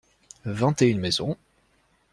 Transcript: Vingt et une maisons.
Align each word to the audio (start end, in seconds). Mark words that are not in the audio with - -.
Vingt 0.45 0.81
et 0.81 0.89
une 0.89 0.97
maisons. 0.99 1.37